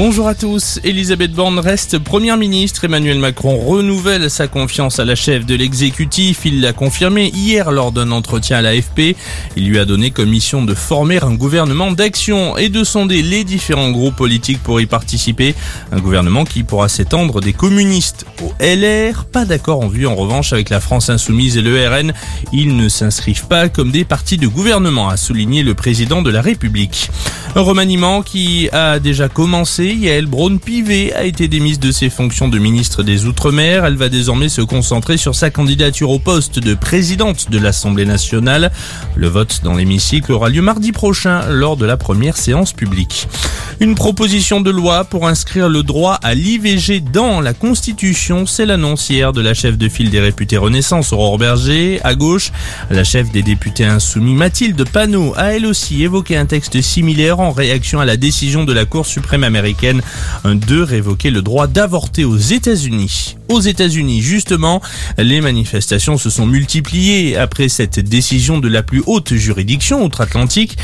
Bonjour 0.00 0.28
à 0.28 0.36
tous. 0.36 0.78
Elisabeth 0.84 1.32
Borne 1.32 1.58
reste 1.58 1.98
première 1.98 2.36
ministre. 2.36 2.84
Emmanuel 2.84 3.18
Macron 3.18 3.56
renouvelle 3.58 4.30
sa 4.30 4.46
confiance 4.46 5.00
à 5.00 5.04
la 5.04 5.16
chef 5.16 5.44
de 5.44 5.56
l'exécutif. 5.56 6.42
Il 6.44 6.60
l'a 6.60 6.72
confirmé 6.72 7.32
hier 7.34 7.72
lors 7.72 7.90
d'un 7.90 8.12
entretien 8.12 8.58
à 8.58 8.62
l'AFP. 8.62 9.16
Il 9.56 9.68
lui 9.68 9.76
a 9.76 9.84
donné 9.84 10.12
comme 10.12 10.28
mission 10.28 10.62
de 10.62 10.72
former 10.72 11.20
un 11.24 11.34
gouvernement 11.34 11.90
d'action 11.90 12.56
et 12.56 12.68
de 12.68 12.84
sonder 12.84 13.22
les 13.22 13.42
différents 13.42 13.90
groupes 13.90 14.14
politiques 14.14 14.62
pour 14.62 14.80
y 14.80 14.86
participer. 14.86 15.56
Un 15.90 15.98
gouvernement 15.98 16.44
qui 16.44 16.62
pourra 16.62 16.88
s'étendre 16.88 17.40
des 17.40 17.52
communistes 17.52 18.24
au 18.44 18.52
LR. 18.60 19.24
Pas 19.24 19.46
d'accord 19.46 19.80
en 19.80 19.88
vue 19.88 20.06
en 20.06 20.14
revanche 20.14 20.52
avec 20.52 20.70
la 20.70 20.78
France 20.78 21.10
insoumise 21.10 21.56
et 21.56 21.62
le 21.62 21.88
RN. 21.88 22.12
Ils 22.52 22.76
ne 22.76 22.88
s'inscrivent 22.88 23.48
pas 23.48 23.68
comme 23.68 23.90
des 23.90 24.04
partis 24.04 24.36
de 24.36 24.46
gouvernement, 24.46 25.08
a 25.08 25.16
souligné 25.16 25.64
le 25.64 25.74
président 25.74 26.22
de 26.22 26.30
la 26.30 26.40
République. 26.40 27.10
Un 27.56 27.62
remaniement 27.62 28.22
qui 28.22 28.68
a 28.70 29.00
déjà 29.00 29.28
commencé. 29.28 29.87
Yael 29.94 30.26
Braun-Pivet 30.26 31.12
a 31.14 31.24
été 31.24 31.48
démise 31.48 31.78
de 31.78 31.90
ses 31.90 32.10
fonctions 32.10 32.48
de 32.48 32.58
ministre 32.58 33.02
des 33.02 33.26
Outre-mer. 33.26 33.84
Elle 33.84 33.96
va 33.96 34.08
désormais 34.08 34.48
se 34.48 34.60
concentrer 34.60 35.16
sur 35.16 35.34
sa 35.34 35.50
candidature 35.50 36.10
au 36.10 36.18
poste 36.18 36.58
de 36.58 36.74
présidente 36.74 37.50
de 37.50 37.58
l'Assemblée 37.58 38.04
nationale. 38.04 38.70
Le 39.16 39.28
vote 39.28 39.60
dans 39.64 39.74
l'hémicycle 39.74 40.32
aura 40.32 40.48
lieu 40.48 40.62
mardi 40.62 40.92
prochain 40.92 41.46
lors 41.48 41.76
de 41.76 41.86
la 41.86 41.96
première 41.96 42.36
séance 42.36 42.72
publique. 42.72 43.28
Une 43.80 43.94
proposition 43.94 44.60
de 44.60 44.72
loi 44.72 45.04
pour 45.04 45.28
inscrire 45.28 45.68
le 45.68 45.84
droit 45.84 46.14
à 46.14 46.34
l'IVG 46.34 46.98
dans 46.98 47.40
la 47.40 47.54
Constitution, 47.54 48.44
c'est 48.44 48.66
l'annoncière 48.66 49.32
de 49.32 49.40
la 49.40 49.54
chef 49.54 49.78
de 49.78 49.88
file 49.88 50.10
des 50.10 50.18
réputés 50.18 50.56
Renaissance, 50.56 51.12
Aurore 51.12 51.38
Berger. 51.38 52.00
À 52.02 52.16
gauche, 52.16 52.50
la 52.90 53.04
chef 53.04 53.30
des 53.30 53.42
députés 53.42 53.84
insoumis, 53.84 54.34
Mathilde 54.34 54.82
Panot, 54.90 55.32
a 55.36 55.54
elle 55.54 55.64
aussi 55.64 56.02
évoqué 56.02 56.36
un 56.36 56.46
texte 56.46 56.82
similaire 56.82 57.38
en 57.38 57.52
réaction 57.52 58.00
à 58.00 58.04
la 58.04 58.16
décision 58.16 58.64
de 58.64 58.72
la 58.72 58.84
Cour 58.84 59.06
suprême 59.06 59.44
américaine 59.44 60.02
de 60.44 60.82
révoquer 60.82 61.30
le 61.30 61.42
droit 61.42 61.68
d'avorter 61.68 62.24
aux 62.24 62.36
États-Unis. 62.36 63.36
Aux 63.48 63.60
États-Unis, 63.60 64.22
justement, 64.22 64.82
les 65.18 65.40
manifestations 65.40 66.18
se 66.18 66.30
sont 66.30 66.46
multipliées 66.46 67.36
après 67.36 67.68
cette 67.68 68.00
décision 68.00 68.58
de 68.58 68.68
la 68.68 68.82
plus 68.82 69.04
haute 69.06 69.34
juridiction 69.34 70.04
outre-Atlantique. 70.04 70.76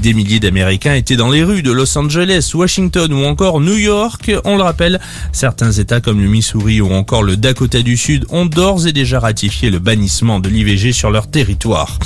Des 0.00 0.14
milliers 0.14 0.40
d'Américains 0.40 0.94
étaient 0.94 1.14
dans 1.14 1.30
les 1.30 1.44
rues 1.44 1.62
de 1.62 1.70
Los 1.70 1.96
Angeles, 1.96 2.37
Washington 2.54 3.12
ou 3.12 3.24
encore 3.24 3.60
New 3.60 3.76
York. 3.76 4.30
On 4.44 4.56
le 4.56 4.62
rappelle, 4.62 5.00
certains 5.32 5.72
États 5.72 6.00
comme 6.00 6.20
le 6.20 6.28
Missouri 6.28 6.80
ou 6.80 6.92
encore 6.92 7.22
le 7.22 7.36
Dakota 7.36 7.82
du 7.82 7.96
Sud 7.96 8.26
ont 8.30 8.46
d'ores 8.46 8.86
et 8.86 8.92
déjà 8.92 9.20
ratifié 9.20 9.70
le 9.70 9.78
bannissement 9.78 10.40
de 10.40 10.48
l'IVG 10.48 10.92
sur 10.92 11.10
leur 11.10 11.28
territoire. 11.30 11.98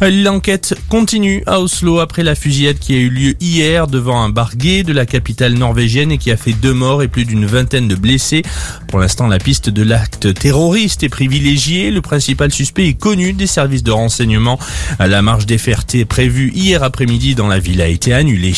L'enquête 0.00 0.74
continue 0.88 1.42
à 1.46 1.60
Oslo 1.60 2.00
après 2.00 2.22
la 2.22 2.34
fusillade 2.34 2.78
qui 2.78 2.94
a 2.94 2.98
eu 2.98 3.08
lieu 3.08 3.34
hier 3.40 3.86
devant 3.86 4.22
un 4.22 4.28
bar 4.28 4.52
de 4.56 4.92
la 4.92 5.06
capitale 5.06 5.54
norvégienne 5.54 6.12
et 6.12 6.18
qui 6.18 6.30
a 6.30 6.36
fait 6.36 6.52
deux 6.52 6.72
morts 6.72 7.02
et 7.02 7.08
plus 7.08 7.24
d'une 7.24 7.46
vingtaine 7.46 7.88
de 7.88 7.94
blessés. 7.94 8.42
Pour 8.88 8.98
l'instant, 9.00 9.26
la 9.26 9.38
piste 9.38 9.70
de 9.70 9.82
l'acte 9.82 10.34
terroriste 10.34 11.02
est 11.02 11.08
privilégiée. 11.08 11.90
Le 11.90 12.00
principal 12.00 12.52
suspect 12.52 12.88
est 12.88 12.94
connu 12.94 13.32
des 13.32 13.46
services 13.46 13.82
de 13.82 13.90
renseignement. 13.90 14.58
La 14.98 15.22
marche 15.22 15.46
des 15.46 15.58
Fertés 15.58 16.04
prévue 16.04 16.52
hier 16.54 16.82
après-midi 16.82 17.34
dans 17.34 17.48
la 17.48 17.58
ville 17.58 17.80
a 17.80 17.88
été 17.88 18.12
annulée. 18.12 18.54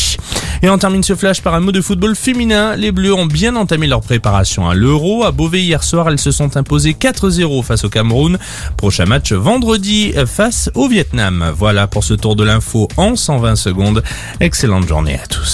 Et 0.64 0.70
on 0.70 0.78
termine 0.78 1.02
ce 1.02 1.14
flash 1.14 1.42
par 1.42 1.52
un 1.52 1.60
mot 1.60 1.72
de 1.72 1.82
football 1.82 2.16
féminin. 2.16 2.74
Les 2.74 2.90
Bleus 2.90 3.12
ont 3.12 3.26
bien 3.26 3.54
entamé 3.54 3.86
leur 3.86 4.00
préparation 4.00 4.66
à 4.66 4.72
l'Euro. 4.72 5.22
À 5.22 5.30
Beauvais 5.30 5.60
hier 5.60 5.84
soir, 5.84 6.08
elles 6.08 6.18
se 6.18 6.30
sont 6.30 6.56
imposées 6.56 6.94
4-0 6.98 7.62
face 7.62 7.84
au 7.84 7.90
Cameroun. 7.90 8.38
Prochain 8.78 9.04
match 9.04 9.34
vendredi 9.34 10.14
face 10.24 10.70
au 10.74 10.88
Vietnam. 10.88 11.52
Voilà 11.54 11.86
pour 11.86 12.02
ce 12.02 12.14
tour 12.14 12.34
de 12.34 12.44
l'info 12.44 12.88
en 12.96 13.14
120 13.14 13.56
secondes. 13.56 14.02
Excellente 14.40 14.88
journée 14.88 15.20
à 15.22 15.26
tous. 15.26 15.52